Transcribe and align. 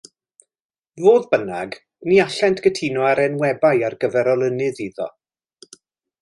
Fodd 1.03 1.27
bynnag, 1.35 1.77
ni 2.11 2.17
allent 2.23 2.63
gytuno 2.69 3.05
ar 3.11 3.23
enwebai 3.27 3.75
ar 3.91 3.97
gyfer 4.05 4.31
olynydd 4.33 4.83
iddo. 4.89 5.09